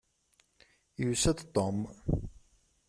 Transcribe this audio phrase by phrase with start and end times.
[1.01, 1.79] Yusa-d Tom.